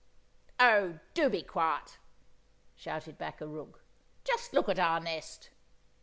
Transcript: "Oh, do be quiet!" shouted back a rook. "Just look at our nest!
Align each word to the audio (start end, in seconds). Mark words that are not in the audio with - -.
"Oh, 0.59 0.97
do 1.13 1.29
be 1.29 1.43
quiet!" 1.43 1.99
shouted 2.73 3.19
back 3.19 3.39
a 3.39 3.45
rook. 3.45 3.83
"Just 4.23 4.51
look 4.51 4.67
at 4.67 4.79
our 4.79 4.99
nest! 4.99 5.51